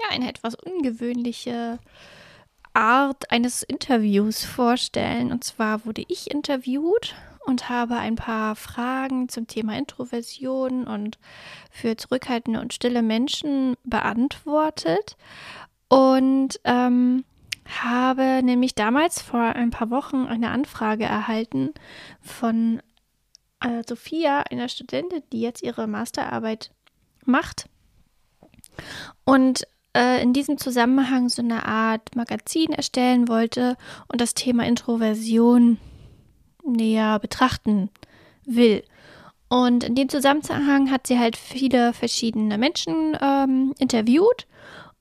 [0.00, 1.78] ja, eine etwas ungewöhnliche
[2.74, 5.32] Art eines Interviews vorstellen.
[5.32, 7.14] Und zwar wurde ich interviewt
[7.46, 11.18] und habe ein paar Fragen zum Thema Introversion und
[11.70, 15.16] für zurückhaltende und stille Menschen beantwortet.
[15.88, 17.24] Und ähm,
[17.68, 21.74] habe nämlich damals vor ein paar Wochen eine Anfrage erhalten
[22.20, 22.82] von
[23.60, 26.72] äh, Sophia, einer Studentin, die jetzt ihre Masterarbeit
[27.24, 27.68] macht.
[29.24, 29.66] Und
[29.98, 35.78] äh, in diesem Zusammenhang so eine Art Magazin erstellen wollte und das Thema Introversion
[36.64, 37.90] näher betrachten
[38.44, 38.84] will.
[39.48, 44.46] Und in dem Zusammenhang hat sie halt viele verschiedene Menschen ähm, interviewt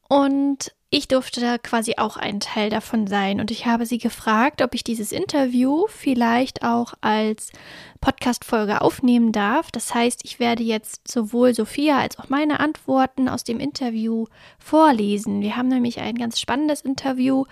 [0.07, 4.61] und ich durfte da quasi auch ein Teil davon sein und ich habe sie gefragt,
[4.61, 7.51] ob ich dieses Interview vielleicht auch als
[7.99, 9.69] Podcast-Folge aufnehmen darf.
[9.69, 14.27] Das heißt, ich werde jetzt sowohl Sophia als auch meine Antworten aus dem Interview
[14.59, 15.41] vorlesen.
[15.41, 17.43] Wir haben nämlich ein ganz spannendes Interview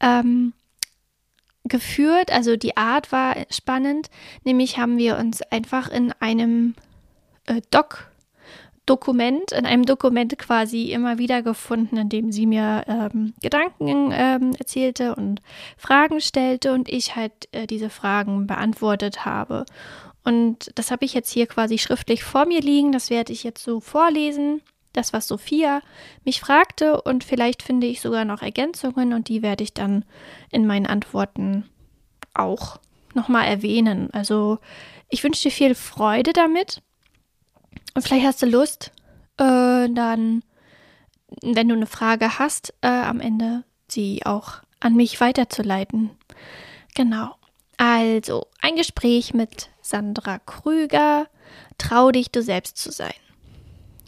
[0.00, 0.52] ähm,
[1.64, 2.32] geführt.
[2.32, 4.10] Also die Art war spannend.
[4.42, 6.74] Nämlich haben wir uns einfach in einem
[7.46, 8.11] äh, Doc
[8.84, 14.52] Dokument, in einem Dokument quasi immer wieder gefunden, in dem sie mir ähm, Gedanken ähm,
[14.58, 15.40] erzählte und
[15.76, 19.64] Fragen stellte und ich halt äh, diese Fragen beantwortet habe.
[20.24, 22.92] Und das habe ich jetzt hier quasi schriftlich vor mir liegen.
[22.92, 24.62] Das werde ich jetzt so vorlesen.
[24.92, 25.80] Das, was Sophia
[26.24, 30.04] mich fragte und vielleicht finde ich sogar noch Ergänzungen und die werde ich dann
[30.50, 31.64] in meinen Antworten
[32.34, 32.78] auch
[33.14, 34.10] nochmal erwähnen.
[34.12, 34.58] Also
[35.08, 36.82] ich wünsche dir viel Freude damit.
[37.94, 38.92] Und vielleicht hast du Lust,
[39.38, 40.42] äh, dann,
[41.42, 46.10] wenn du eine Frage hast, äh, am Ende sie auch an mich weiterzuleiten.
[46.94, 47.34] Genau.
[47.76, 51.26] Also, ein Gespräch mit Sandra Krüger.
[51.78, 53.14] Trau dich, du selbst zu sein.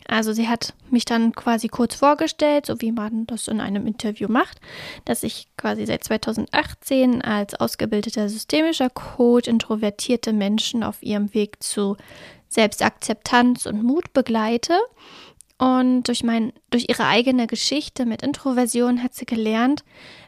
[0.06, 4.28] Also sie hat mich dann quasi kurz vorgestellt, so wie man das in einem Interview
[4.28, 4.60] macht,
[5.06, 11.96] dass ich quasi seit 2018 als ausgebildeter systemischer Coach introvertierte Menschen auf ihrem Weg zu
[12.54, 14.78] Selbstakzeptanz und Mut begleite.
[15.58, 19.84] Und durch, mein, durch ihre eigene Geschichte mit Introversion hat sie gelernt,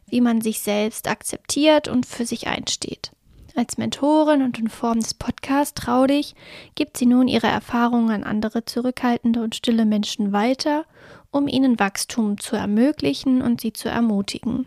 [0.07, 3.11] wie man sich selbst akzeptiert und für sich einsteht.
[3.57, 6.35] Als Mentorin und in Form des Podcasts Trau dich
[6.75, 10.85] gibt sie nun ihre Erfahrungen an andere zurückhaltende und stille Menschen weiter,
[11.31, 14.67] um ihnen Wachstum zu ermöglichen und sie zu ermutigen.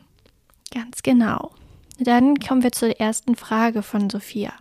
[0.74, 1.52] Ganz genau.
[2.00, 4.54] Dann kommen wir zur ersten Frage von Sophia.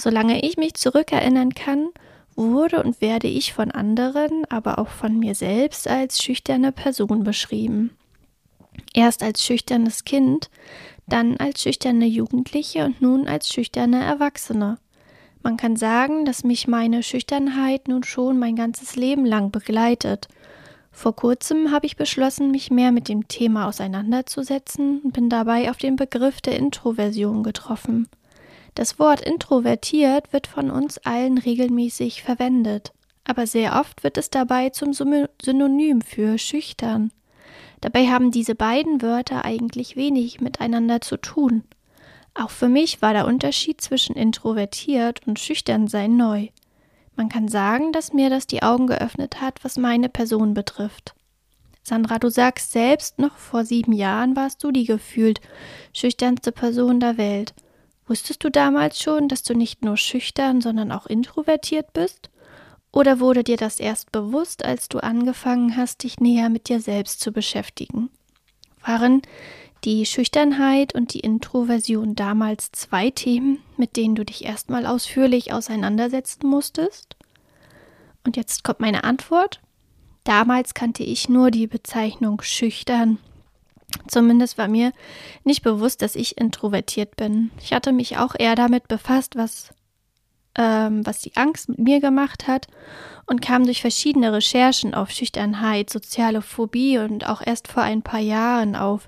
[0.00, 1.88] Solange ich mich zurückerinnern kann,
[2.34, 7.90] wurde und werde ich von anderen, aber auch von mir selbst als schüchterne Person beschrieben.
[8.94, 10.48] Erst als schüchternes Kind,
[11.06, 14.78] dann als schüchterne Jugendliche und nun als schüchterne Erwachsene.
[15.42, 20.28] Man kann sagen, dass mich meine Schüchternheit nun schon mein ganzes Leben lang begleitet.
[20.92, 25.76] Vor kurzem habe ich beschlossen, mich mehr mit dem Thema auseinanderzusetzen und bin dabei auf
[25.76, 28.08] den Begriff der Introversion getroffen.
[28.74, 32.92] Das Wort introvertiert wird von uns allen regelmäßig verwendet,
[33.24, 37.12] aber sehr oft wird es dabei zum Synonym für schüchtern.
[37.80, 41.64] Dabei haben diese beiden Wörter eigentlich wenig miteinander zu tun.
[42.34, 46.48] Auch für mich war der Unterschied zwischen introvertiert und schüchtern sein neu.
[47.16, 51.14] Man kann sagen, dass mir das die Augen geöffnet hat, was meine Person betrifft.
[51.82, 55.40] Sandra, du sagst selbst, noch vor sieben Jahren warst du die gefühlt
[55.92, 57.54] schüchternste Person der Welt.
[58.10, 62.28] Wusstest du damals schon, dass du nicht nur schüchtern, sondern auch introvertiert bist?
[62.90, 67.20] Oder wurde dir das erst bewusst, als du angefangen hast, dich näher mit dir selbst
[67.20, 68.10] zu beschäftigen?
[68.84, 69.22] Waren
[69.84, 76.48] die Schüchternheit und die Introversion damals zwei Themen, mit denen du dich erstmal ausführlich auseinandersetzen
[76.48, 77.14] musstest?
[78.26, 79.60] Und jetzt kommt meine Antwort.
[80.24, 83.18] Damals kannte ich nur die Bezeichnung schüchtern
[84.08, 84.92] Zumindest war mir
[85.44, 87.50] nicht bewusst, dass ich introvertiert bin.
[87.60, 89.70] Ich hatte mich auch eher damit befasst, was,
[90.56, 92.66] ähm, was die Angst mit mir gemacht hat
[93.26, 98.20] und kam durch verschiedene Recherchen auf Schüchternheit, soziale Phobie und auch erst vor ein paar
[98.20, 99.06] Jahren auf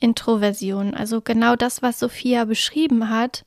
[0.00, 0.94] Introversion.
[0.94, 3.44] Also genau das, was Sophia beschrieben hat,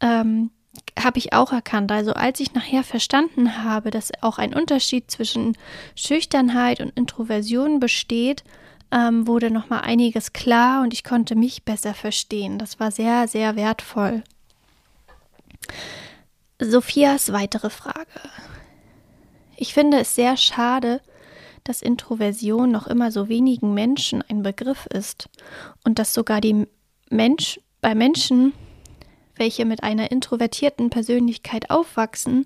[0.00, 0.50] ähm,
[0.98, 1.92] habe ich auch erkannt.
[1.92, 5.56] Also als ich nachher verstanden habe, dass auch ein Unterschied zwischen
[5.94, 8.42] Schüchternheit und Introversion besteht,
[8.92, 12.58] ähm, wurde noch mal einiges klar und ich konnte mich besser verstehen.
[12.58, 14.22] Das war sehr, sehr wertvoll.
[16.60, 18.06] Sophias weitere Frage.
[19.56, 21.00] Ich finde es sehr schade,
[21.64, 25.28] dass Introversion noch immer so wenigen Menschen ein Begriff ist
[25.84, 26.66] und dass sogar die
[27.10, 28.52] Mensch bei Menschen,
[29.36, 32.44] welche mit einer introvertierten Persönlichkeit aufwachsen,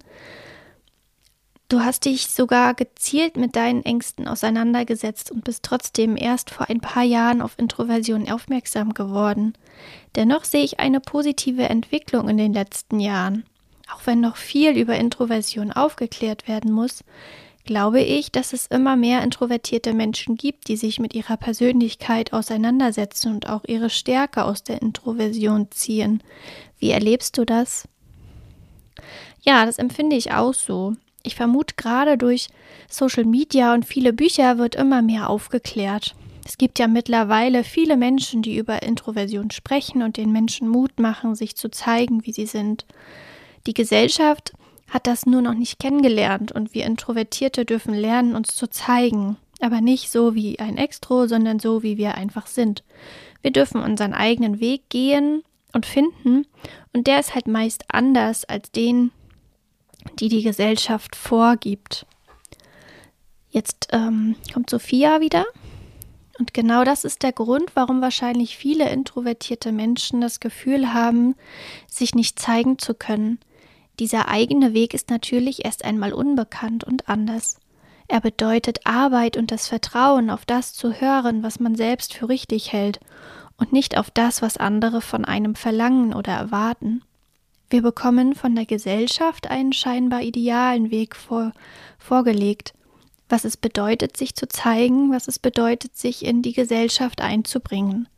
[1.68, 6.80] du hast dich sogar gezielt mit deinen Ängsten auseinandergesetzt und bist trotzdem erst vor ein
[6.80, 9.54] paar Jahren auf Introversion aufmerksam geworden.
[10.14, 13.44] Dennoch sehe ich eine positive Entwicklung in den letzten Jahren.
[13.92, 17.04] Auch wenn noch viel über Introversion aufgeklärt werden muss,
[17.64, 23.34] glaube ich, dass es immer mehr introvertierte Menschen gibt, die sich mit ihrer Persönlichkeit auseinandersetzen
[23.34, 26.22] und auch ihre Stärke aus der Introversion ziehen.
[26.78, 27.88] Wie erlebst du das?
[29.42, 30.94] Ja, das empfinde ich auch so.
[31.26, 32.46] Ich vermute, gerade durch
[32.88, 36.14] Social Media und viele Bücher wird immer mehr aufgeklärt.
[36.44, 41.34] Es gibt ja mittlerweile viele Menschen, die über Introversion sprechen und den Menschen Mut machen,
[41.34, 42.86] sich zu zeigen, wie sie sind.
[43.66, 44.52] Die Gesellschaft
[44.88, 49.80] hat das nur noch nicht kennengelernt und wir Introvertierte dürfen lernen, uns zu zeigen, aber
[49.80, 52.84] nicht so wie ein Extro, sondern so wie wir einfach sind.
[53.42, 55.42] Wir dürfen unseren eigenen Weg gehen
[55.72, 56.46] und finden
[56.92, 59.10] und der ist halt meist anders als den,
[60.18, 62.06] die die Gesellschaft vorgibt.
[63.50, 65.44] Jetzt ähm, kommt Sophia wieder.
[66.38, 71.34] Und genau das ist der Grund, warum wahrscheinlich viele introvertierte Menschen das Gefühl haben,
[71.86, 73.38] sich nicht zeigen zu können,
[73.98, 77.58] dieser eigene Weg ist natürlich erst einmal unbekannt und anders.
[78.08, 82.72] Er bedeutet Arbeit und das Vertrauen auf das zu hören, was man selbst für richtig
[82.72, 83.00] hält,
[83.56, 87.02] und nicht auf das, was andere von einem verlangen oder erwarten.
[87.68, 91.52] Wir bekommen von der Gesellschaft einen scheinbar idealen Weg vor,
[91.98, 92.74] vorgelegt,
[93.28, 98.08] was es bedeutet, sich zu zeigen, was es bedeutet, sich in die Gesellschaft einzubringen.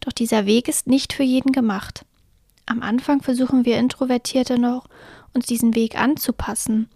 [0.00, 2.06] Doch dieser Weg ist nicht für jeden gemacht.
[2.64, 4.88] Am Anfang versuchen wir Introvertierte noch,
[5.34, 6.88] uns diesen Weg anzupassen,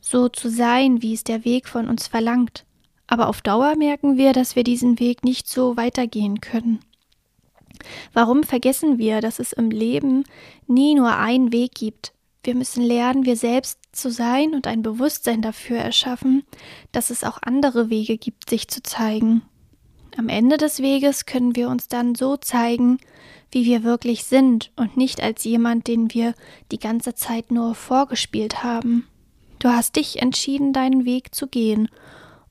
[0.00, 2.64] so zu sein, wie es der Weg von uns verlangt.
[3.06, 6.80] Aber auf Dauer merken wir, dass wir diesen Weg nicht so weitergehen können.
[8.12, 10.24] Warum vergessen wir, dass es im Leben
[10.66, 12.12] nie nur einen Weg gibt?
[12.42, 16.44] Wir müssen lernen, wir selbst zu sein und ein Bewusstsein dafür erschaffen,
[16.92, 19.42] dass es auch andere Wege gibt, sich zu zeigen.
[20.16, 22.98] Am Ende des Weges können wir uns dann so zeigen,
[23.52, 26.34] wie wir wirklich sind und nicht als jemand, den wir
[26.72, 29.06] die ganze Zeit nur vorgespielt haben.
[29.58, 31.88] Du hast dich entschieden, deinen Weg zu gehen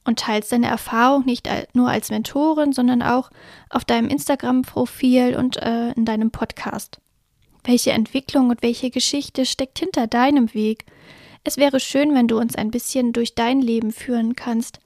[0.07, 3.29] und teilst deine Erfahrung nicht nur als Mentorin, sondern auch
[3.69, 6.99] auf deinem Instagram-Profil und äh, in deinem Podcast.
[7.63, 10.85] Welche Entwicklung und welche Geschichte steckt hinter deinem Weg?
[11.43, 14.79] Es wäre schön, wenn du uns ein bisschen durch dein Leben führen kannst.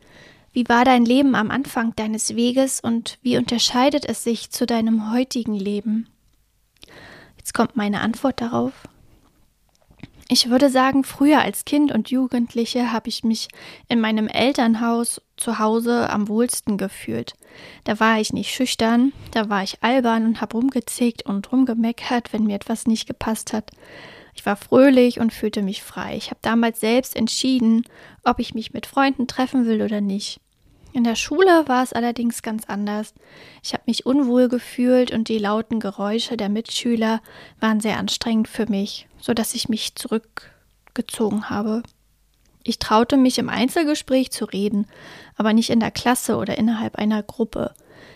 [0.52, 5.14] Wie war dein Leben am Anfang deines Weges und wie unterscheidet es sich zu deinem
[5.14, 6.08] heutigen Leben?
[7.38, 8.74] Jetzt kommt meine Antwort darauf.
[10.33, 13.50] Ich würde sagen, früher als Kind und Jugendliche habe ich mich
[13.89, 17.33] in meinem Elternhaus zu Hause am wohlsten gefühlt.
[17.83, 22.45] Da war ich nicht schüchtern, da war ich albern und habe rumgezickt und rumgemeckert, wenn
[22.45, 23.72] mir etwas nicht gepasst hat.
[24.34, 26.15] Ich war fröhlich und fühlte mich frei.
[26.15, 27.84] Ich habe damals selbst entschieden,
[28.24, 30.39] ob ich mich mit Freunden treffen will oder nicht.
[30.93, 33.13] In der Schule war es allerdings ganz anders.
[33.63, 37.21] Ich habe mich unwohl gefühlt und die lauten Geräusche der Mitschüler
[37.60, 41.83] waren sehr anstrengend für mich, so dass ich mich zurückgezogen habe.
[42.63, 44.86] Ich traute mich im Einzelgespräch zu reden,
[45.36, 47.74] aber nicht in der Klasse oder innerhalb einer Gruppe.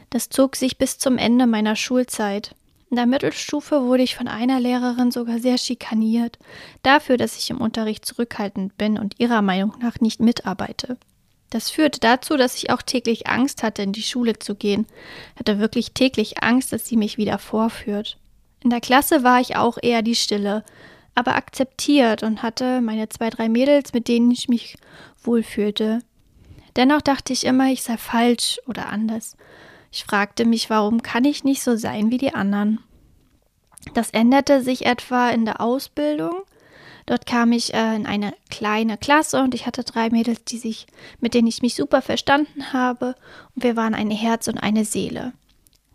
[0.09, 2.55] Das zog sich bis zum Ende meiner Schulzeit.
[2.89, 6.37] In der Mittelstufe wurde ich von einer Lehrerin sogar sehr schikaniert,
[6.83, 10.97] dafür, dass ich im Unterricht zurückhaltend bin und ihrer Meinung nach nicht mitarbeite.
[11.49, 14.87] Das führte dazu, dass ich auch täglich Angst hatte, in die Schule zu gehen.
[15.39, 18.17] Hatte wirklich täglich Angst, dass sie mich wieder vorführt.
[18.63, 20.63] In der Klasse war ich auch eher die Stille,
[21.13, 24.75] aber akzeptiert und hatte meine zwei, drei Mädels, mit denen ich mich
[25.23, 26.01] wohlfühlte.
[26.75, 29.37] Dennoch dachte ich immer, ich sei falsch oder anders.
[29.91, 32.79] Ich fragte mich, warum kann ich nicht so sein wie die anderen?
[33.93, 36.33] Das änderte sich etwa in der Ausbildung.
[37.05, 40.87] Dort kam ich äh, in eine kleine Klasse und ich hatte drei Mädels, die sich,
[41.19, 43.15] mit denen ich mich super verstanden habe
[43.55, 45.33] und wir waren ein Herz und eine Seele.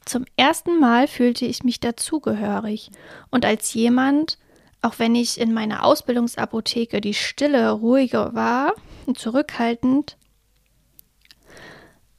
[0.04, 2.90] Zum ersten Mal fühlte ich mich dazugehörig
[3.30, 4.38] und als jemand,
[4.82, 8.74] auch wenn ich in meiner Ausbildungsapotheke die Stille ruhiger war
[9.06, 10.16] und zurückhaltend,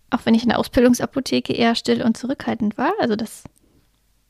[0.09, 2.91] auch wenn ich in der Ausbildungsapotheke eher still und zurückhaltend war.
[2.99, 3.43] Also das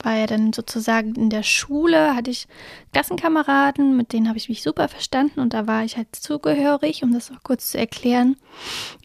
[0.04, 2.48] war ja dann sozusagen in der Schule, hatte ich
[2.94, 7.14] Klassenkameraden, mit denen habe ich mich super verstanden und da war ich halt zugehörig, um
[7.14, 8.38] das auch kurz zu erklären.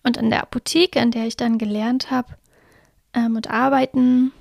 [0.02, 2.34] Und in der Apotheke, in der ich dann gelernt habe
[3.14, 4.32] ähm, und arbeiten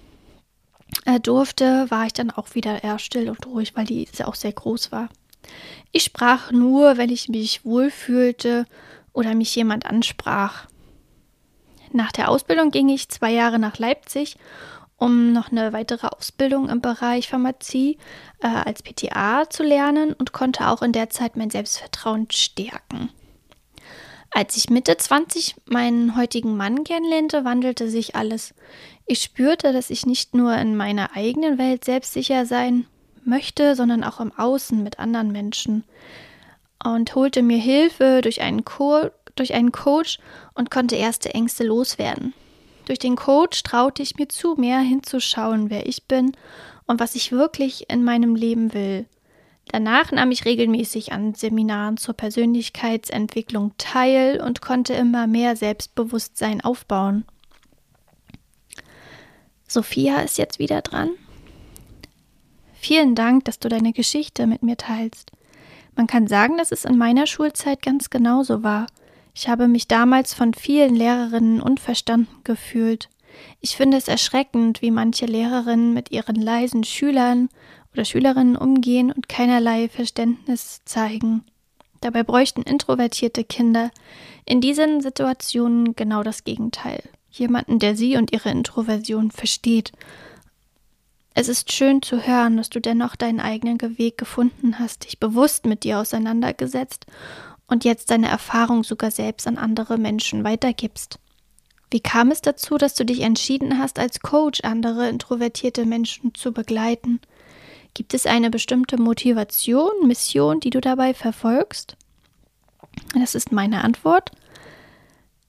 [1.06, 4.54] äh, durfte, war ich dann auch wieder eher still und ruhig, weil die auch sehr
[4.54, 5.10] groß war.
[5.92, 8.66] Ich sprach nur, wenn ich mich wohlfühlte
[9.14, 10.68] oder mich jemand ansprach.
[11.92, 14.38] Nach der Ausbildung ging ich zwei Jahre nach Leipzig
[14.98, 17.98] um noch eine weitere Ausbildung im Bereich Pharmazie
[18.42, 23.10] äh, als PTA zu lernen und konnte auch in der Zeit mein Selbstvertrauen stärken.
[24.32, 28.54] Als ich Mitte 20 meinen heutigen Mann kennenlernte, wandelte sich alles.
[29.06, 32.86] Ich spürte, dass ich nicht nur in meiner eigenen Welt selbstsicher sein
[33.24, 35.84] möchte, sondern auch im Außen mit anderen Menschen.
[36.84, 40.20] Und holte mir Hilfe durch einen, Co durch einen Coach
[40.54, 42.34] und konnte erste Ängste loswerden.
[42.86, 46.32] Durch den Coach traute ich mir zu, mehr hinzuschauen, wer ich bin
[46.86, 49.06] und was ich wirklich in meinem Leben will.
[49.68, 57.26] Danach nahm ich regelmäßig an Seminaren zur Persönlichkeitsentwicklung teil und konnte immer mehr Selbstbewusstsein aufbauen.
[59.68, 61.10] Sophia ist jetzt wieder dran.
[62.74, 65.32] Vielen Dank, dass du deine Geschichte mit mir teilst.
[65.96, 68.86] Man kann sagen, dass es in meiner Schulzeit ganz genauso war.
[69.38, 73.10] Ich habe mich damals von vielen Lehrerinnen unverstanden gefühlt.
[73.60, 77.50] Ich finde es erschreckend, wie manche Lehrerinnen mit ihren leisen Schülern
[77.92, 81.44] oder Schülerinnen umgehen und keinerlei Verständnis zeigen.
[82.00, 83.92] Dabei bräuchten introvertierte Kinder
[84.46, 87.04] in diesen Situationen genau das Gegenteil.
[87.30, 89.92] Jemanden, der sie und ihre Introversion versteht.
[91.34, 95.66] Es ist schön zu hören, dass du dennoch deinen eigenen Weg gefunden hast, dich bewusst
[95.66, 97.06] mit dir auseinandergesetzt
[97.68, 101.20] und jetzt deine Erfahrung sogar selbst an andere Menschen weitergibst.
[101.92, 106.52] Wie kam es dazu, dass du dich entschieden hast, als Coach andere introvertierte Menschen zu
[106.52, 107.22] begleiten?
[107.94, 111.96] Gibt es eine bestimmte Motivation, Mission, die du dabei verfolgst?
[113.18, 114.32] Das ist meine Antwort.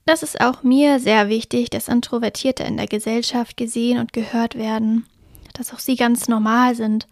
[0.05, 5.07] Das ist auch mir sehr wichtig, dass Introvertierte in der Gesellschaft gesehen und gehört werden,
[5.55, 7.09] dass auch sie ganz normal sind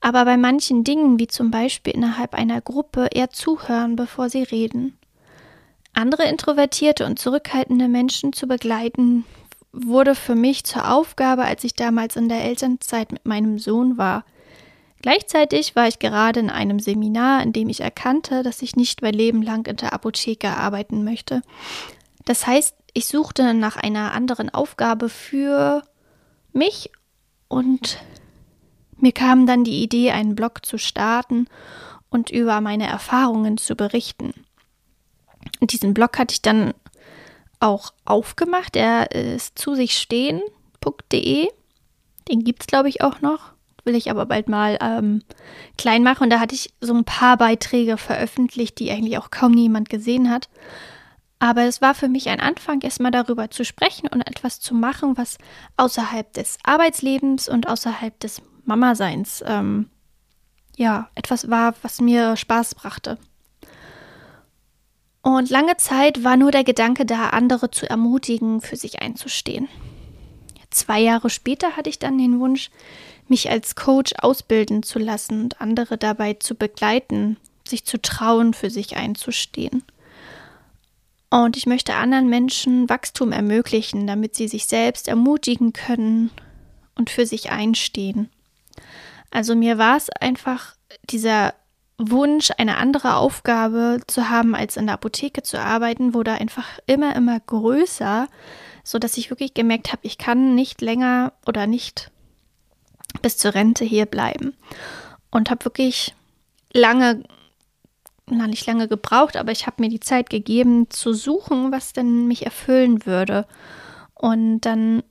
[0.00, 4.98] aber bei manchen Dingen, wie zum Beispiel innerhalb einer Gruppe, eher zuhören, bevor sie reden.
[5.92, 9.24] Andere introvertierte und zurückhaltende Menschen zu begleiten,
[9.72, 14.24] wurde für mich zur Aufgabe, als ich damals in der Elternzeit mit meinem Sohn war.
[15.02, 19.14] Gleichzeitig war ich gerade in einem Seminar, in dem ich erkannte, dass ich nicht mein
[19.14, 21.42] Leben lang in der Apotheke arbeiten möchte.
[22.24, 25.82] Das heißt, ich suchte nach einer anderen Aufgabe für
[26.52, 26.90] mich
[27.48, 27.98] und
[28.98, 31.48] mir kam dann die Idee, einen Blog zu starten
[32.08, 34.32] und über meine Erfahrungen zu berichten.
[35.60, 36.74] Und diesen Blog hatte ich dann
[37.60, 38.76] auch aufgemacht.
[38.76, 41.48] Er ist zu sich stehen.de.
[42.28, 43.52] Den gibt es, glaube ich, auch noch.
[43.84, 45.22] Will ich aber bald mal ähm,
[45.78, 46.24] klein machen.
[46.24, 50.30] Und da hatte ich so ein paar Beiträge veröffentlicht, die eigentlich auch kaum niemand gesehen
[50.30, 50.48] hat.
[51.38, 55.16] Aber es war für mich ein Anfang, erstmal darüber zu sprechen und etwas zu machen,
[55.16, 55.38] was
[55.76, 59.88] außerhalb des Arbeitslebens und außerhalb des Mama-Seins ähm,
[60.76, 63.18] ja etwas war, was mir Spaß brachte.
[65.22, 69.68] Und lange Zeit war nur der Gedanke da, andere zu ermutigen, für sich einzustehen.
[70.70, 72.70] Zwei Jahre später hatte ich dann den Wunsch,
[73.28, 78.70] mich als Coach ausbilden zu lassen und andere dabei zu begleiten, sich zu trauen, für
[78.70, 79.82] sich einzustehen.
[81.28, 86.30] Und ich möchte anderen Menschen Wachstum ermöglichen, damit sie sich selbst ermutigen können
[86.94, 88.30] und für sich einstehen.
[89.30, 90.76] Also mir war es einfach
[91.10, 91.54] dieser
[91.98, 97.16] Wunsch, eine andere Aufgabe zu haben, als in der Apotheke zu arbeiten, wurde einfach immer,
[97.16, 98.28] immer größer,
[98.84, 102.10] so dass ich wirklich gemerkt habe, ich kann nicht länger oder nicht
[103.22, 104.54] bis zur Rente hier bleiben.
[105.30, 106.14] Und habe wirklich
[106.72, 107.24] lange,
[108.26, 112.26] na nicht lange gebraucht, aber ich habe mir die Zeit gegeben zu suchen, was denn
[112.26, 113.46] mich erfüllen würde.
[114.14, 115.02] Und dann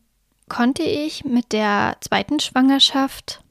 [0.49, 3.41] konnte ich mit der zweiten Schwangerschaft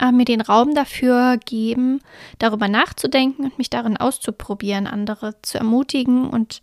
[0.00, 2.00] äh, mir den Raum dafür geben,
[2.38, 6.62] darüber nachzudenken und mich darin auszuprobieren, andere zu ermutigen und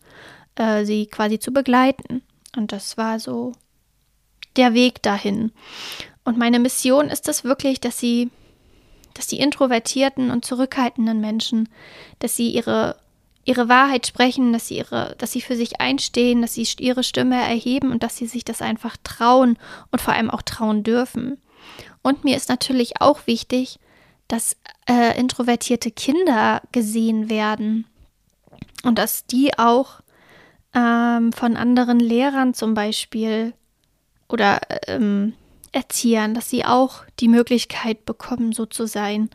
[0.56, 2.22] äh, sie quasi zu begleiten.
[2.56, 3.54] Und das war so
[4.56, 5.52] der Weg dahin.
[6.24, 8.30] Und meine Mission ist es wirklich, dass sie,
[9.14, 11.70] dass die introvertierten und zurückhaltenden Menschen,
[12.20, 12.96] dass sie ihre
[13.48, 17.36] ihre Wahrheit sprechen, dass sie ihre, dass sie für sich einstehen, dass sie ihre Stimme
[17.36, 19.58] erheben und dass sie sich das einfach trauen
[19.92, 21.38] und vor allem auch trauen dürfen.
[22.06, 23.80] Und mir ist natürlich auch wichtig,
[24.28, 24.56] dass
[24.88, 27.88] äh, introvertierte Kinder gesehen werden
[28.84, 30.02] und dass die auch
[30.76, 33.54] ähm, von anderen Lehrern zum Beispiel
[34.30, 35.34] oder ähm,
[35.72, 39.32] Erziehern, dass sie auch die Möglichkeit bekommen, so zu sein,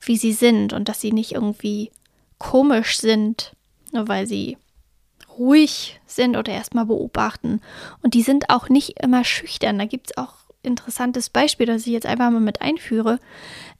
[0.00, 1.90] wie sie sind und dass sie nicht irgendwie
[2.38, 3.52] komisch sind,
[3.92, 4.56] nur weil sie
[5.36, 7.60] ruhig sind oder erstmal beobachten.
[8.02, 9.78] Und die sind auch nicht immer schüchtern.
[9.78, 13.18] Da gibt es auch interessantes Beispiel, das ich jetzt einfach mal mit einführe.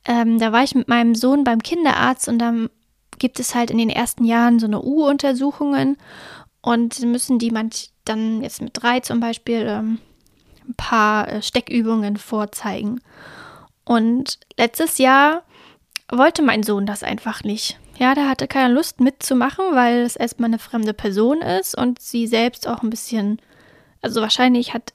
[0.07, 2.71] Ähm, da war ich mit meinem Sohn beim Kinderarzt und dann
[3.19, 5.97] gibt es halt in den ersten Jahren so eine U-Untersuchungen
[6.63, 9.99] und müssen die manch dann jetzt mit drei zum Beispiel ähm,
[10.67, 13.01] ein paar äh, Steckübungen vorzeigen.
[13.85, 15.43] Und letztes Jahr
[16.11, 17.79] wollte mein Sohn das einfach nicht.
[17.99, 22.27] Ja, der hatte keine Lust mitzumachen, weil es erstmal eine fremde Person ist und sie
[22.27, 23.41] selbst auch ein bisschen,
[24.03, 24.93] also wahrscheinlich hat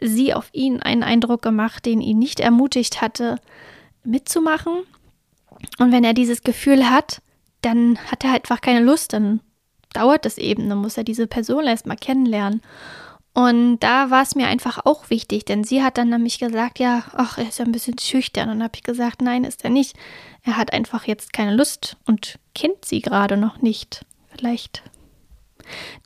[0.00, 3.36] sie auf ihn einen Eindruck gemacht, den ihn nicht ermutigt hatte,
[4.04, 4.84] mitzumachen.
[5.78, 7.22] Und wenn er dieses Gefühl hat,
[7.62, 9.40] dann hat er einfach keine Lust, dann
[9.92, 12.60] dauert es eben, dann muss er diese Person erstmal kennenlernen.
[13.32, 17.04] Und da war es mir einfach auch wichtig, denn sie hat dann nämlich gesagt, ja,
[17.12, 18.48] ach, er ist ja ein bisschen schüchtern.
[18.48, 19.94] Und habe ich gesagt, nein, ist er nicht.
[20.42, 24.06] Er hat einfach jetzt keine Lust und kennt sie gerade noch nicht.
[24.34, 24.82] Vielleicht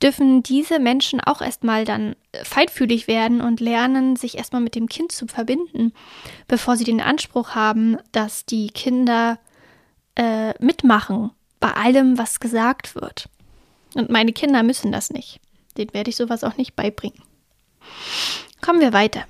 [0.02, 5.12] dürfen diese Menschen auch erstmal dann feinfühlig werden und lernen, sich erstmal mit dem Kind
[5.12, 5.92] zu verbinden,
[6.48, 9.38] bevor sie den Anspruch haben, dass die Kinder
[10.16, 13.28] äh, mitmachen bei allem, was gesagt wird.
[13.94, 15.40] Und meine Kinder müssen das nicht.
[15.76, 17.22] Den werde ich sowas auch nicht beibringen.
[18.60, 19.24] Kommen wir weiter.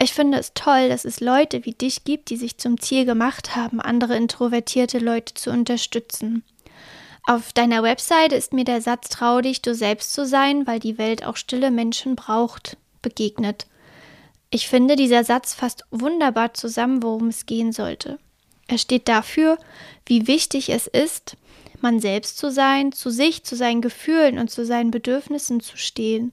[0.00, 3.56] Ich finde es toll, dass es Leute wie dich gibt, die sich zum Ziel gemacht
[3.56, 6.44] haben, andere introvertierte Leute zu unterstützen.
[7.28, 10.96] Auf deiner Webseite ist mir der Satz Trau dich, du selbst zu sein, weil die
[10.96, 13.66] Welt auch stille Menschen braucht, begegnet.
[14.48, 18.18] Ich finde, dieser Satz fasst wunderbar zusammen, worum es gehen sollte.
[18.66, 19.58] Er steht dafür,
[20.06, 21.36] wie wichtig es ist,
[21.82, 26.32] man selbst zu sein, zu sich, zu seinen Gefühlen und zu seinen Bedürfnissen zu stehen.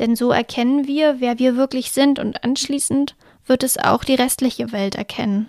[0.00, 3.14] Denn so erkennen wir, wer wir wirklich sind und anschließend
[3.46, 5.48] wird es auch die restliche Welt erkennen.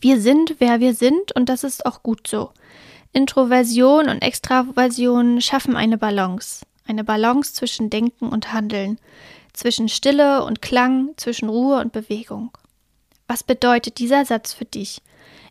[0.00, 2.50] Wir sind, wer wir sind und das ist auch gut so.
[3.14, 6.64] Introversion und Extraversion schaffen eine Balance.
[6.86, 8.98] Eine Balance zwischen Denken und Handeln,
[9.52, 12.50] zwischen Stille und Klang, zwischen Ruhe und Bewegung.
[13.28, 15.02] Was bedeutet dieser Satz für dich?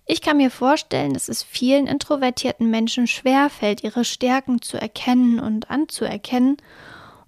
[0.08, 5.70] Ich kann mir vorstellen, dass es vielen introvertierten Menschen schwerfällt, ihre Stärken zu erkennen und
[5.70, 6.58] anzuerkennen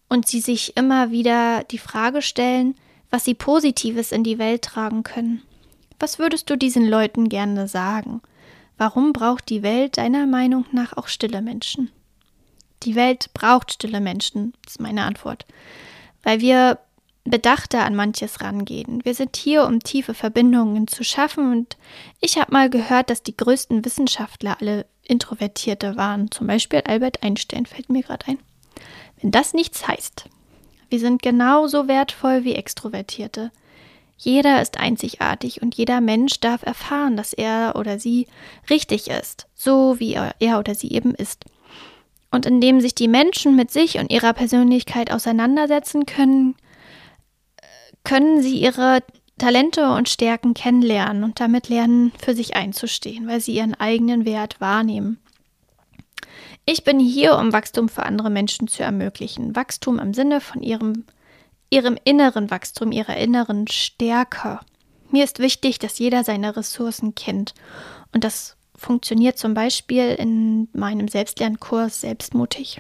[0.10, 2.76] und sie sich immer wieder die Frage stellen,
[3.12, 5.44] was sie Positives in die Welt tragen können.
[6.00, 8.22] Was würdest du diesen Leuten gerne sagen?
[8.84, 11.90] Warum braucht die Welt deiner Meinung nach auch stille Menschen?
[12.84, 15.46] Die Welt braucht stille Menschen, ist meine Antwort.
[16.22, 16.80] Weil wir
[17.24, 19.00] bedachter an manches rangehen.
[19.06, 21.78] Wir sind hier, um tiefe Verbindungen zu schaffen und
[22.20, 26.30] ich habe mal gehört, dass die größten Wissenschaftler alle Introvertierte waren.
[26.30, 28.40] Zum Beispiel Albert Einstein fällt mir gerade ein.
[29.22, 30.26] Wenn das nichts heißt,
[30.90, 33.50] wir sind genauso wertvoll wie Extrovertierte.
[34.24, 38.28] Jeder ist einzigartig und jeder Mensch darf erfahren, dass er oder sie
[38.70, 41.44] richtig ist, so wie er oder sie eben ist.
[42.32, 46.56] Und indem sich die Menschen mit sich und ihrer Persönlichkeit auseinandersetzen können,
[48.06, 49.04] können sie ihre
[49.38, 54.62] Talente und Stärken kennenlernen und damit lernen, für sich einzustehen, weil sie ihren eigenen Wert
[54.62, 55.20] wahrnehmen.
[56.66, 59.54] Ich bin hier, um Wachstum für andere Menschen zu ermöglichen.
[59.54, 61.04] Wachstum im Sinne von ihrem,
[61.74, 64.60] ihrem inneren Wachstum, ihrer inneren Stärke.
[65.10, 67.56] Mir ist wichtig, dass jeder seine Ressourcen kennt.
[68.14, 72.80] Und das funktioniert zum Beispiel in meinem Selbstlernkurs Selbstmutig.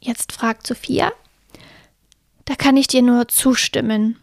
[0.00, 1.12] Jetzt fragt Sophia,
[2.44, 4.18] da kann ich dir nur zustimmen.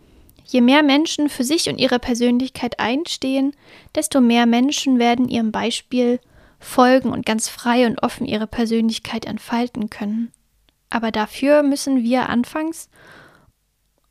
[0.45, 3.55] Je mehr Menschen für sich und ihre Persönlichkeit einstehen,
[3.95, 6.19] desto mehr Menschen werden ihrem Beispiel
[6.59, 10.31] folgen und ganz frei und offen ihre Persönlichkeit entfalten können.
[10.93, 12.89] Aber dafür müssen wir anfangs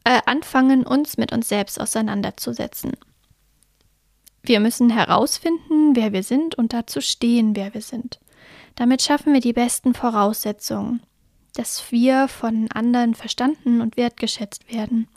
[0.04, 2.92] äh, anfangen, uns mit uns selbst auseinanderzusetzen.
[4.42, 8.18] Wir müssen herausfinden, wer wir sind und dazu stehen, wer wir sind.
[8.74, 11.02] Damit schaffen wir die besten Voraussetzungen
[11.54, 15.08] dass wir von anderen verstanden und wertgeschätzt werden.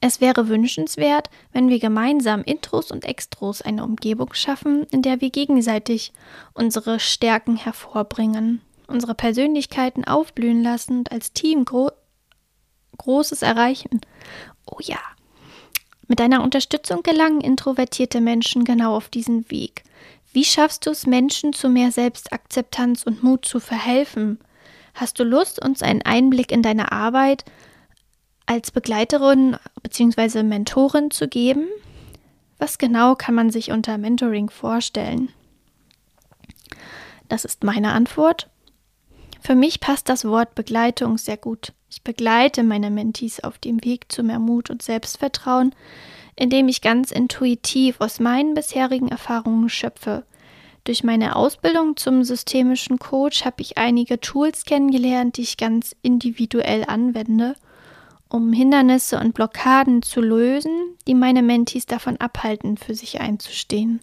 [0.00, 5.30] Es wäre wünschenswert, wenn wir gemeinsam Intros und Extros eine Umgebung schaffen, in der wir
[5.30, 6.12] gegenseitig
[6.54, 11.92] unsere Stärken hervorbringen, unsere Persönlichkeiten aufblühen lassen und als Team Gro
[12.96, 14.00] Großes erreichen.
[14.66, 14.98] Oh ja.
[16.08, 19.84] Mit deiner Unterstützung gelangen introvertierte Menschen genau auf diesen Weg.
[20.32, 24.40] Wie schaffst du es, Menschen zu mehr Selbstakzeptanz und Mut zu verhelfen?
[24.94, 27.44] Hast du Lust, uns einen Einblick in deine Arbeit
[28.46, 30.42] als Begleiterin bzw.
[30.42, 31.68] Mentorin zu geben?
[32.58, 35.28] Was genau kann man sich unter Mentoring vorstellen?
[37.28, 38.48] Das ist meine Antwort.
[39.40, 41.72] Für mich passt das Wort Begleitung sehr gut.
[41.90, 45.74] Ich begleite meine Mentees auf dem Weg zu mehr Mut und Selbstvertrauen,
[46.36, 50.24] indem ich ganz intuitiv aus meinen bisherigen Erfahrungen schöpfe.
[50.84, 56.84] Durch meine Ausbildung zum systemischen Coach habe ich einige Tools kennengelernt, die ich ganz individuell
[56.86, 57.56] anwende,
[58.28, 64.00] um Hindernisse und Blockaden zu lösen, die meine Mentees davon abhalten, für sich einzustehen.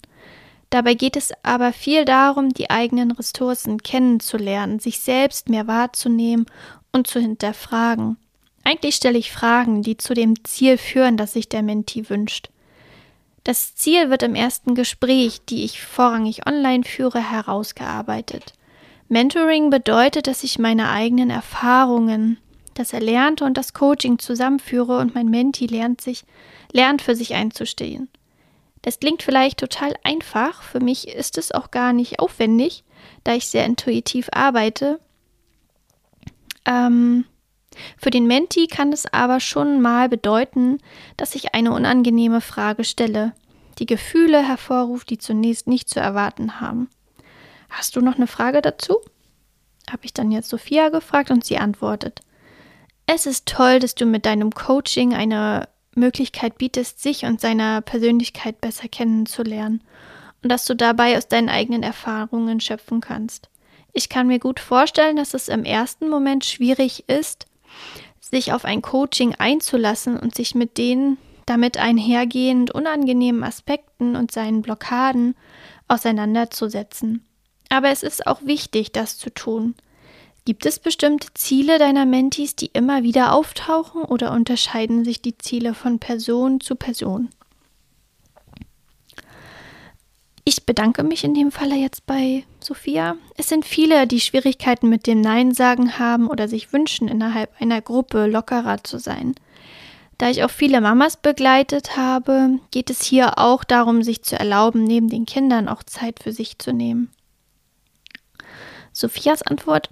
[0.75, 6.47] Dabei geht es aber viel darum, die eigenen Ressourcen kennenzulernen, sich selbst mehr wahrzunehmen
[6.91, 8.17] und zu hinterfragen.
[8.65, 12.49] Eigentlich stelle ich Fragen, die zu dem Ziel führen, das sich der Menti wünscht.
[13.45, 18.51] Das Ziel wird im ersten Gespräch, die ich vorrangig online führe, herausgearbeitet.
[19.07, 22.37] Mentoring bedeutet, dass ich meine eigenen Erfahrungen,
[22.73, 26.25] das Erlernte und das Coaching zusammenführe und mein Menti lernt sich,
[26.73, 28.09] lernt für sich einzustehen.
[28.85, 32.83] Das klingt vielleicht total einfach, für mich ist es auch gar nicht aufwendig,
[33.23, 34.99] da ich sehr intuitiv arbeite.
[36.65, 37.25] Ähm,
[37.97, 40.77] für den Menti kann es aber schon mal bedeuten,
[41.17, 43.33] dass ich eine unangenehme Frage stelle,
[43.79, 46.87] die Gefühle hervorruft, die zunächst nicht zu erwarten haben.
[47.71, 48.99] Hast du noch eine Frage dazu?
[49.89, 52.21] habe ich dann jetzt Sophia gefragt und sie antwortet.
[53.07, 58.61] Es ist toll, dass du mit deinem Coaching eine Möglichkeit bietest, sich und seiner Persönlichkeit
[58.61, 59.81] besser kennenzulernen
[60.43, 63.49] und dass du dabei aus deinen eigenen Erfahrungen schöpfen kannst.
[63.93, 67.47] Ich kann mir gut vorstellen, dass es im ersten Moment schwierig ist,
[68.19, 74.61] sich auf ein Coaching einzulassen und sich mit den damit einhergehend unangenehmen Aspekten und seinen
[74.61, 75.35] Blockaden
[75.87, 77.25] auseinanderzusetzen.
[77.69, 79.75] Aber es ist auch wichtig, das zu tun.
[80.45, 85.73] Gibt es bestimmte Ziele deiner Mentis, die immer wieder auftauchen oder unterscheiden sich die Ziele
[85.73, 87.29] von Person zu Person?
[90.43, 93.15] Ich bedanke mich in dem Falle jetzt bei Sophia.
[93.35, 97.81] Es sind viele, die Schwierigkeiten mit dem Nein sagen haben oder sich wünschen, innerhalb einer
[97.81, 99.33] Gruppe lockerer zu sein.
[100.19, 104.83] Da ich auch viele Mamas begleitet habe, geht es hier auch darum, sich zu erlauben,
[104.83, 107.09] neben den Kindern auch Zeit für sich zu nehmen.
[108.93, 109.89] Sophias Antwort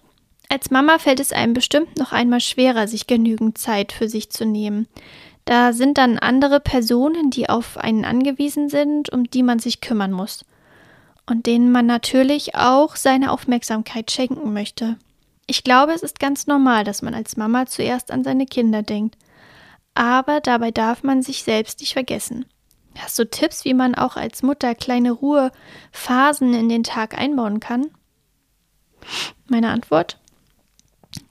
[0.54, 4.46] Als Mama fällt es einem bestimmt noch einmal schwerer, sich genügend Zeit für sich zu
[4.46, 4.88] nehmen.
[5.46, 10.12] Da sind dann andere Personen, die auf einen angewiesen sind, um die man sich kümmern
[10.12, 10.46] muss.
[11.26, 15.00] Und denen man natürlich auch seine Aufmerksamkeit schenken möchte.
[15.48, 19.18] Ich glaube, es ist ganz normal, dass man als Mama zuerst an seine Kinder denkt.
[19.96, 22.46] Aber dabei darf man sich selbst nicht vergessen.
[23.00, 27.88] Hast du Tipps, wie man auch als Mutter kleine Ruhephasen in den Tag einbauen kann?
[29.48, 30.20] Meine Antwort?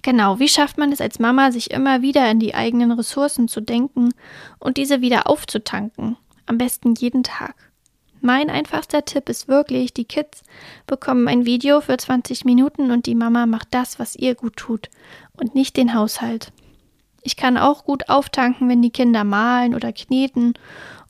[0.02, 3.60] Genau, wie schafft man es als Mama, sich immer wieder in die eigenen Ressourcen zu
[3.60, 4.10] denken
[4.58, 6.16] und diese wieder aufzutanken?
[6.46, 7.54] Am besten jeden Tag.
[8.20, 10.42] Mein einfachster Tipp ist wirklich, die Kids
[10.86, 14.90] bekommen ein Video für 20 Minuten und die Mama macht das, was ihr gut tut
[15.32, 16.52] und nicht den Haushalt.
[17.22, 20.54] Ich kann auch gut auftanken, wenn die Kinder malen oder kneten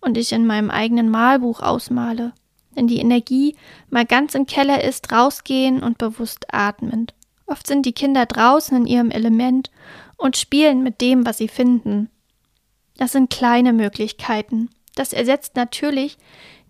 [0.00, 2.32] und ich in meinem eigenen Malbuch ausmale.
[2.74, 3.56] Wenn die Energie
[3.90, 7.06] mal ganz im Keller ist, rausgehen und bewusst atmen.
[7.46, 9.70] Oft sind die Kinder draußen in ihrem Element
[10.16, 12.08] und spielen mit dem, was sie finden.
[12.96, 14.70] Das sind kleine Möglichkeiten.
[14.94, 16.18] Das ersetzt natürlich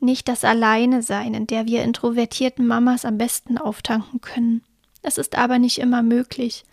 [0.01, 4.63] nicht das Alleine-Sein, in der wir introvertierten Mamas am besten auftanken können.
[5.03, 6.65] Das ist aber nicht immer möglich.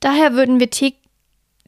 [0.00, 0.68] Daher würden wir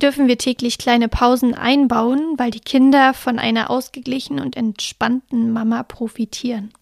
[0.01, 5.83] dürfen wir täglich kleine Pausen einbauen, weil die Kinder von einer ausgeglichenen und entspannten Mama
[5.83, 6.73] profitieren.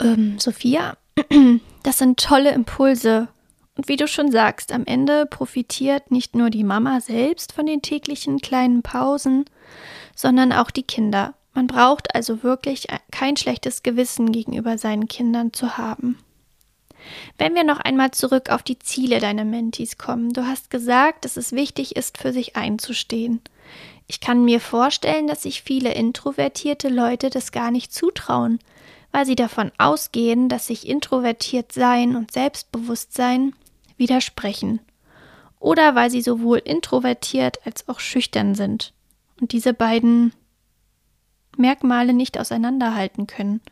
[0.00, 0.96] Ähm, Sophia,
[1.86, 3.28] das sind tolle Impulse.
[3.76, 7.80] Und wie du schon sagst, am Ende profitiert nicht nur die Mama selbst von den
[7.80, 9.44] täglichen kleinen Pausen,
[10.16, 11.34] sondern auch die Kinder.
[11.54, 16.18] Man braucht also wirklich kein schlechtes Gewissen gegenüber seinen Kindern zu haben.
[17.38, 21.36] Wenn wir noch einmal zurück auf die Ziele deiner Mentis kommen, du hast gesagt, dass
[21.36, 23.40] es wichtig ist, für sich einzustehen.
[24.08, 28.58] Ich kann mir vorstellen, dass sich viele introvertierte Leute das gar nicht zutrauen,
[29.16, 33.54] weil sie davon ausgehen, dass sich introvertiert sein und Selbstbewusstsein
[33.96, 34.80] widersprechen.
[35.58, 38.92] Oder weil sie sowohl introvertiert als auch schüchtern sind
[39.40, 40.34] und diese beiden
[41.56, 43.62] Merkmale nicht auseinanderhalten können.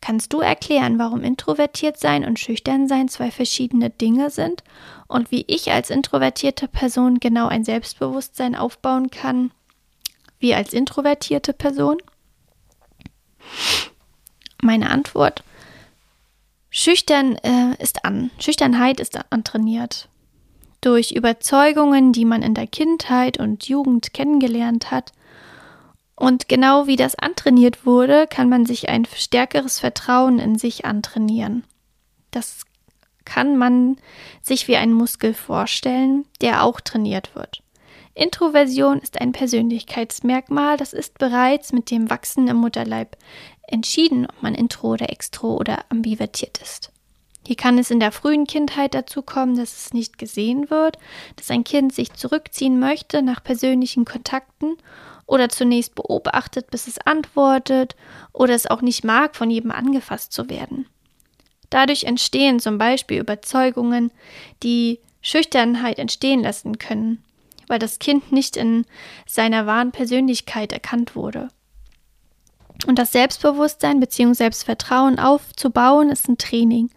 [0.00, 4.62] Kannst du erklären, warum introvertiert sein und schüchtern sein zwei verschiedene Dinge sind
[5.08, 9.50] und wie ich als introvertierte Person genau ein Selbstbewusstsein aufbauen kann,
[10.38, 11.96] wie als introvertierte Person?
[14.62, 15.42] Meine Antwort:
[16.70, 18.30] Schüchtern äh, ist an.
[18.38, 20.08] Schüchternheit ist antrainiert.
[20.80, 25.12] Durch Überzeugungen, die man in der Kindheit und Jugend kennengelernt hat,
[26.16, 31.64] und genau wie das antrainiert wurde, kann man sich ein stärkeres Vertrauen in sich antrainieren.
[32.30, 32.64] Das
[33.26, 33.98] kann man
[34.40, 37.62] sich wie einen Muskel vorstellen, der auch trainiert wird.
[38.14, 43.18] Introversion ist ein Persönlichkeitsmerkmal, das ist bereits mit dem Wachsen im Mutterleib
[43.68, 46.92] entschieden, ob man intro oder extro oder ambivertiert ist.
[47.46, 50.98] Hier kann es in der frühen Kindheit dazu kommen, dass es nicht gesehen wird,
[51.36, 54.76] dass ein Kind sich zurückziehen möchte nach persönlichen Kontakten
[55.26, 57.94] oder zunächst beobachtet, bis es antwortet
[58.32, 60.86] oder es auch nicht mag, von jedem angefasst zu werden.
[61.70, 64.10] Dadurch entstehen zum Beispiel Überzeugungen,
[64.62, 67.22] die Schüchternheit entstehen lassen können,
[67.68, 68.86] weil das Kind nicht in
[69.26, 71.48] seiner wahren Persönlichkeit erkannt wurde.
[72.86, 74.34] Und das Selbstbewusstsein bzw.
[74.34, 76.90] Selbstvertrauen aufzubauen ist ein Training.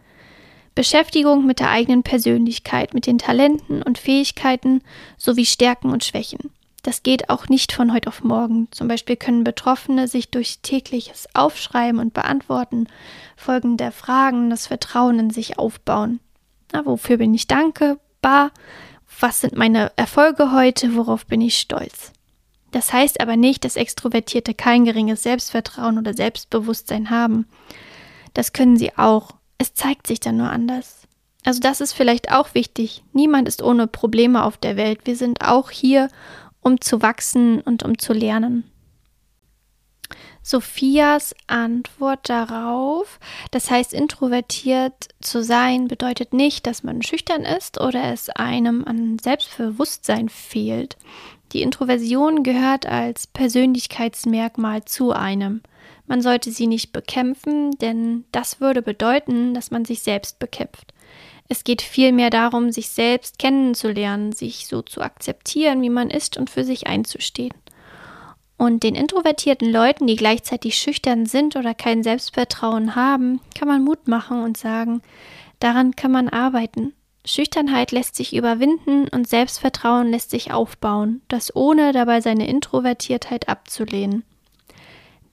[0.76, 4.82] Beschäftigung mit der eigenen Persönlichkeit, mit den Talenten und Fähigkeiten
[5.18, 6.52] sowie Stärken und Schwächen.
[6.84, 8.70] Das geht auch nicht von heute auf morgen.
[8.72, 12.88] Zum Beispiel können Betroffene sich durch tägliches Aufschreiben und Beantworten
[13.36, 16.20] folgender Fragen das Vertrauen in sich aufbauen.
[16.72, 18.52] Na, wofür bin ich dankbar?
[19.20, 20.96] Was sind meine Erfolge heute?
[20.96, 22.14] Worauf bin ich stolz?
[22.72, 27.48] Das heißt aber nicht, dass Extrovertierte kein geringes Selbstvertrauen oder Selbstbewusstsein haben.
[28.34, 29.32] Das können sie auch.
[29.58, 31.08] Es zeigt sich dann nur anders.
[31.46, 33.04] Also das ist vielleicht auch wichtig.
[33.14, 35.02] Niemand ist ohne Probleme auf der Welt.
[35.06, 36.10] Wir sind auch hier,
[36.62, 38.70] um zu wachsen und um zu lernen.
[40.42, 43.20] Sophias Antwort darauf,
[43.52, 49.20] das heißt, introvertiert zu sein, bedeutet nicht, dass man schüchtern ist oder es einem an
[49.20, 50.98] Selbstbewusstsein fehlt.
[51.52, 55.62] Die Introversion gehört als Persönlichkeitsmerkmal zu einem.
[56.06, 60.94] Man sollte sie nicht bekämpfen, denn das würde bedeuten, dass man sich selbst bekämpft.
[61.48, 66.52] Es geht vielmehr darum, sich selbst kennenzulernen, sich so zu akzeptieren, wie man ist und
[66.52, 67.54] für sich einzustehen.
[68.58, 74.08] Und den introvertierten Leuten, die gleichzeitig schüchtern sind oder kein Selbstvertrauen haben, kann man Mut
[74.08, 75.02] machen und sagen,
[75.60, 76.94] daran kann man arbeiten.
[77.30, 84.24] Schüchternheit lässt sich überwinden und Selbstvertrauen lässt sich aufbauen, das ohne dabei seine Introvertiertheit abzulehnen.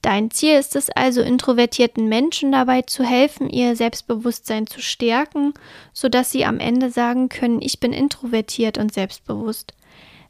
[0.03, 5.55] Dein Ziel ist es also, introvertierten Menschen dabei zu helfen, ihr Selbstbewusstsein zu stärken,
[5.91, 9.73] sodass sie am Ende sagen können, ich bin introvertiert und selbstbewusst.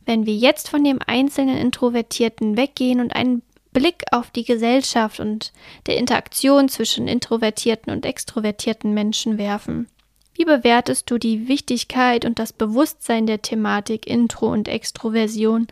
[0.06, 3.42] Wenn wir jetzt von dem einzelnen Introvertierten weggehen und einen
[3.74, 5.52] Blick auf die Gesellschaft und
[5.86, 9.90] der Interaktion zwischen introvertierten und extrovertierten Menschen werfen,
[10.38, 15.68] wie bewertest du die Wichtigkeit und das Bewusstsein der Thematik Intro und Extroversion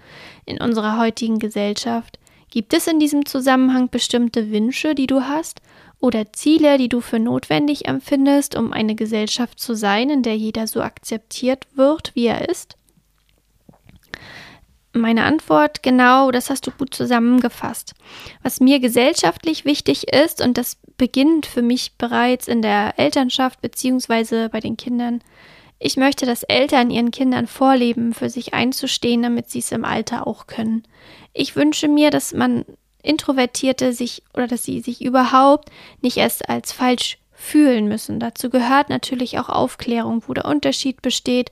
[0.46, 2.18] in unserer heutigen Gesellschaft?
[2.50, 5.62] Gibt es in diesem Zusammenhang bestimmte Wünsche, die du hast
[6.00, 10.66] oder Ziele, die du für notwendig empfindest, um eine Gesellschaft zu sein, in der jeder
[10.66, 12.76] so akzeptiert wird, wie er ist?
[14.98, 17.96] Meine Antwort, genau, das hast du gut zusammengefasst.
[18.44, 24.48] Was mir gesellschaftlich wichtig ist, und das beginnt für mich bereits in der Elternschaft beziehungsweise
[24.48, 25.22] bei den Kindern,
[25.80, 30.26] ich möchte, dass Eltern ihren Kindern vorleben, für sich einzustehen, damit sie es im Alter
[30.28, 30.84] auch können.
[31.34, 32.64] Ich wünsche mir, dass man
[33.04, 38.22] Introvertierte sich oder dass sie sich überhaupt nicht erst als falsch fühlen müssen.
[38.22, 41.52] Dazu gehört natürlich auch Aufklärung, wo der Unterschied besteht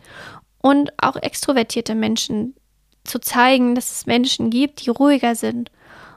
[0.62, 2.56] und auch extrovertierte Menschen
[3.03, 5.71] zu zeigen, dass es Menschen gibt, die ruhiger sind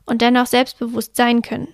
[0.05, 1.69] und dennoch selbstbewusst sein können.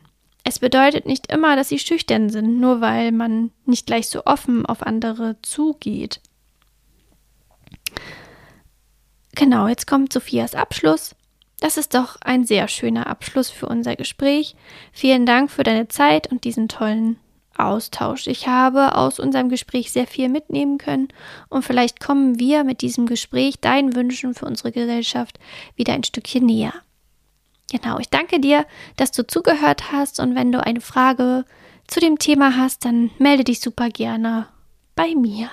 [0.44, 4.66] Es bedeutet nicht immer, dass sie schüchtern sind, nur weil man nicht gleich so offen
[4.66, 6.20] auf andere zugeht.
[9.34, 11.14] Genau, jetzt kommt Sophias Abschluss.
[11.60, 14.56] Das ist doch ein sehr schöner Abschluss für unser Gespräch.
[14.92, 17.18] Vielen Dank für deine Zeit und diesen tollen
[17.66, 18.26] Austausch.
[18.26, 21.08] Ich habe aus unserem Gespräch sehr viel mitnehmen können
[21.48, 25.38] und vielleicht kommen wir mit diesem Gespräch deinen Wünschen für unsere Gesellschaft
[25.76, 26.74] wieder ein Stückchen näher.
[27.70, 31.44] Genau, ich danke dir, dass du zugehört hast und wenn du eine Frage
[31.86, 34.48] zu dem Thema hast, dann melde dich super gerne
[34.94, 35.48] bei mir.